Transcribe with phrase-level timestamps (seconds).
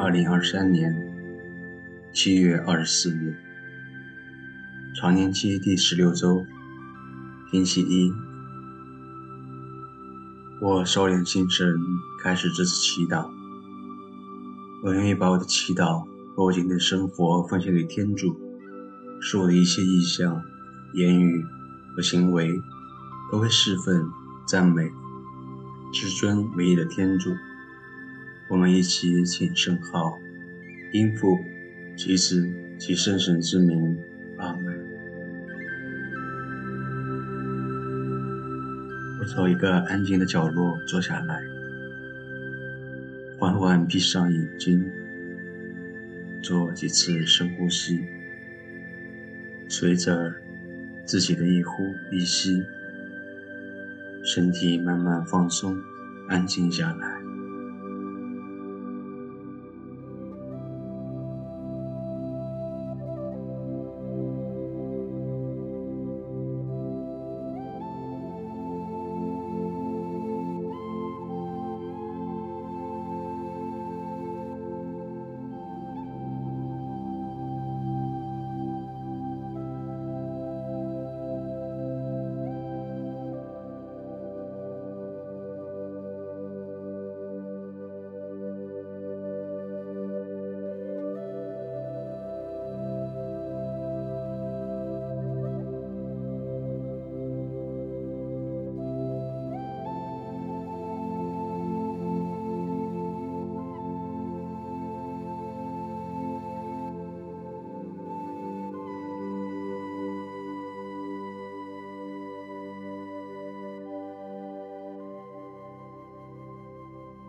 [0.00, 0.94] 二零二三年
[2.14, 3.36] 七月二十四日，
[4.94, 6.46] 常年期第十六周，
[7.50, 8.12] 星期一。
[10.60, 11.74] 我收敛心神，
[12.22, 13.28] 开始这次祈祷。
[14.84, 16.04] 我愿意把我的祈祷
[16.36, 18.36] 和我今天的生活奉献给天主，
[19.20, 20.40] 使我的一切意向、
[20.94, 21.44] 言语
[21.96, 22.62] 和行为
[23.32, 24.08] 都会侍奉、
[24.46, 24.88] 赞美、
[25.92, 27.30] 至尊唯一的天主。
[28.48, 30.18] 我们一起请圣号，
[30.90, 31.38] 因父
[31.94, 33.98] 及子及圣神之名，
[34.38, 34.74] 阿门。
[39.20, 41.42] 我找一个安静的角落坐下来，
[43.38, 44.90] 缓缓闭上眼睛，
[46.42, 48.02] 做几次深呼吸，
[49.68, 50.32] 随着
[51.04, 52.62] 自己的一呼一吸，
[54.24, 55.76] 身体慢慢放松，
[56.30, 57.17] 安静下来。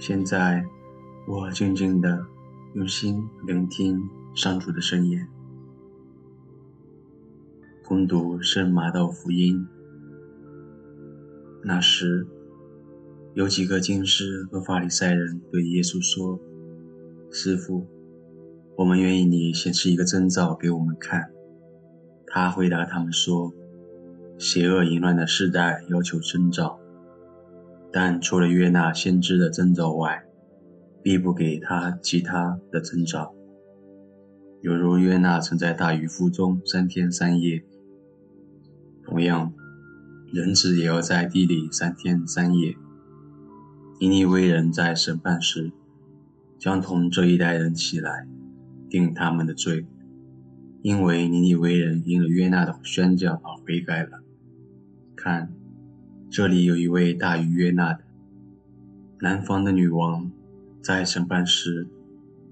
[0.00, 0.64] 现在，
[1.26, 2.24] 我静静地
[2.72, 5.28] 用心聆听上主的圣言，
[7.84, 9.66] 恭读圣马窦福音。
[11.62, 12.26] 那时，
[13.34, 16.40] 有几个经师和法利赛人对耶稣说
[17.30, 17.86] ：“师傅，
[18.78, 21.30] 我们愿意你显示一个征兆给我们看。”
[22.26, 23.52] 他回答他们说
[24.40, 26.79] ：“邪恶淫乱的世代要求征兆。”
[27.92, 30.24] 但除了约纳先知的征兆外，
[31.02, 33.34] 必不给他其他的征兆。
[34.62, 37.64] 犹如约纳曾在大鱼腹中三天三夜，
[39.02, 39.52] 同样，
[40.32, 42.76] 人子也要在地里三天三夜。
[43.98, 45.72] 尼尼微人在审判时，
[46.58, 48.28] 将同这一代人起来，
[48.88, 49.86] 定他们的罪，
[50.82, 54.20] 因为尼尼微人因了约纳的宣讲而悔改了。
[55.16, 55.52] 看。
[56.30, 58.04] 这里有一位大于约纳的。
[59.18, 60.30] 南方的女王
[60.80, 61.88] 在审判时，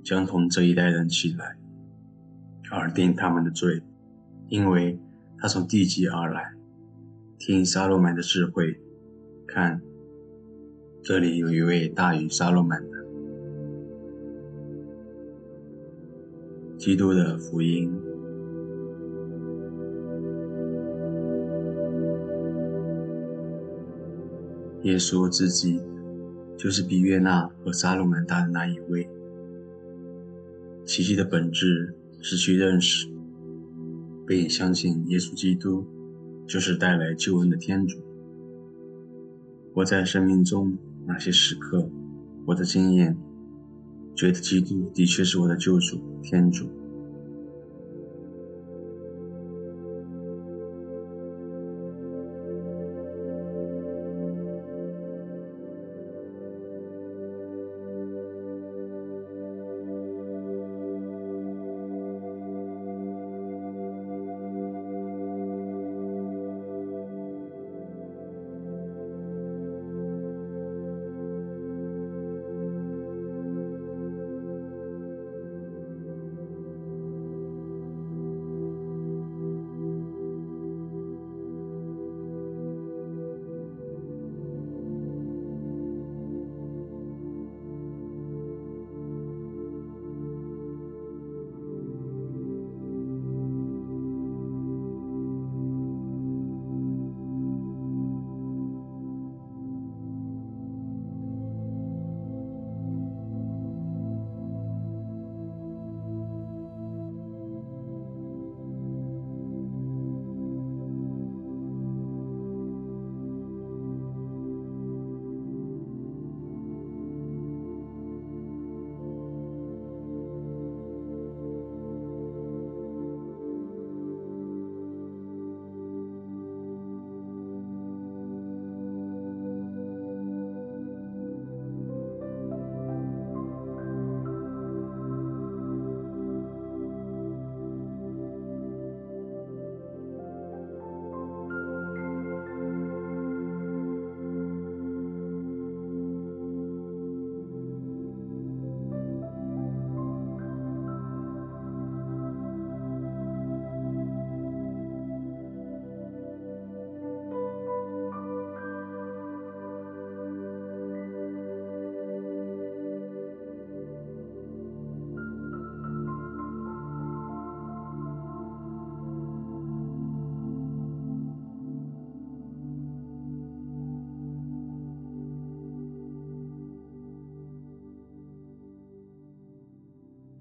[0.03, 1.57] 将同这一代人起来，
[2.73, 3.81] 而定他们的罪，
[4.49, 4.99] 因为
[5.39, 6.55] 他从地极而来。
[7.39, 8.81] 听撒罗满的智慧，
[9.47, 9.81] 看，
[11.01, 12.99] 这里有一位大于撒罗满的。
[16.77, 17.97] 基督的福音。
[24.83, 25.81] 耶稣自己
[26.57, 29.09] 就是比约纳和撒罗满大的那一位。
[30.85, 33.09] 奇迹的本质是去认识
[34.27, 35.85] 并相信耶稣基督
[36.47, 37.99] 就是带来救恩的天主。
[39.75, 41.91] 我在生命中那些时刻，
[42.47, 43.17] 我的经验
[44.15, 46.69] 觉得基督的确是我的救主天主。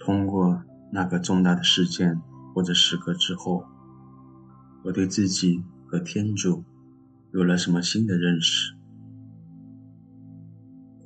[0.08, 2.22] 通过那个重大的事件
[2.56, 3.66] 或者时刻之后，
[4.86, 6.64] 我对自己和天主
[7.34, 8.74] 有了什么新的认识，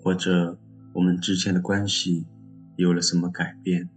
[0.04, 0.60] 或者
[0.94, 2.28] 我们之间的关系
[2.76, 3.90] 有了什么改变。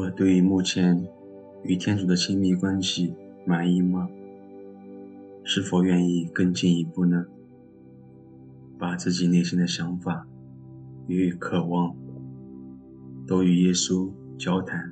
[0.00, 1.06] 我对于目前
[1.62, 3.12] 与天主的亲密关系
[3.44, 4.08] 满意吗？
[5.44, 7.26] 是否愿意更进一步呢？
[8.78, 10.26] 把自己内心的想法
[11.06, 11.94] 与渴望
[13.26, 14.90] 都与耶稣交谈。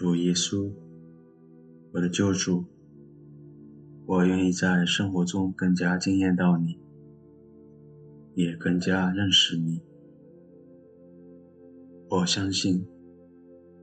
[0.00, 0.72] 主耶稣，
[1.92, 2.64] 我的救主，
[4.06, 6.78] 我愿意在生活中更加惊艳到你，
[8.32, 9.82] 也更加认识你。
[12.08, 12.82] 我相信，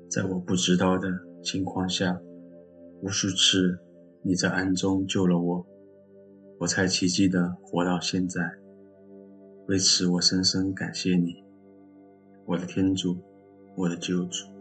[0.09, 1.07] 在我不知道的
[1.43, 2.19] 情况下，
[3.03, 3.77] 无数次
[4.23, 5.67] 你在暗中救了我，
[6.57, 8.41] 我才奇迹的活到现在。
[9.67, 11.43] 为此，我深深感谢你，
[12.47, 13.19] 我的天主，
[13.75, 14.56] 我的救主。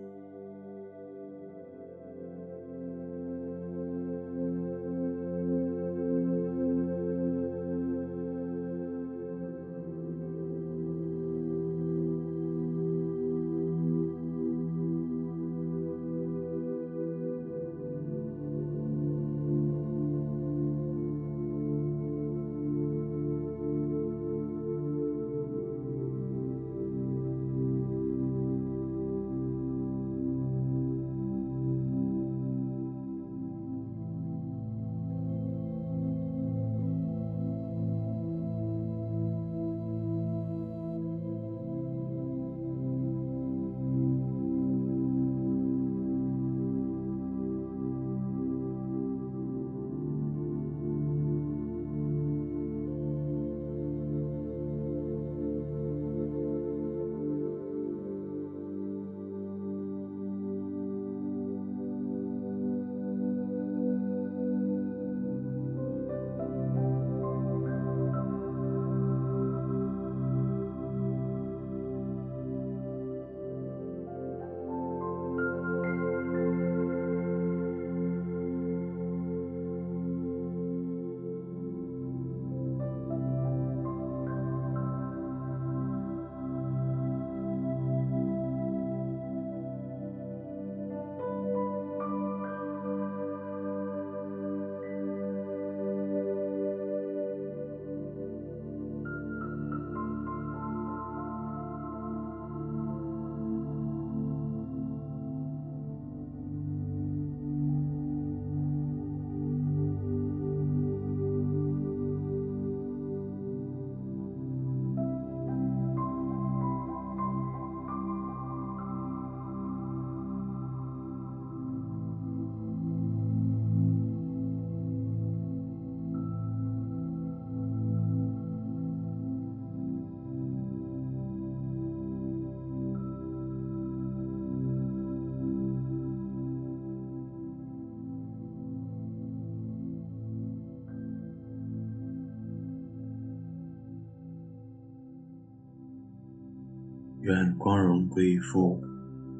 [147.27, 148.81] 愿光荣归于父，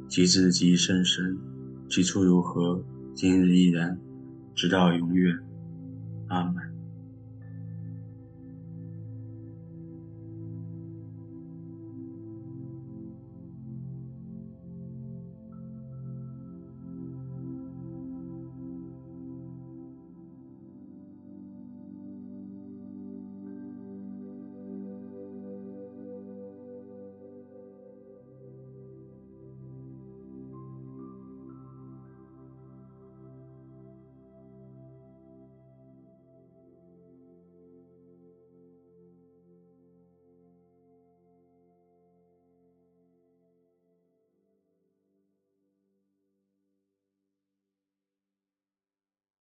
[0.09, 1.39] 及子，及圣神，
[1.89, 2.83] 起初如何，
[3.15, 3.97] 今日依然，
[4.57, 5.39] 直到永远。
[6.27, 6.66] 阿门。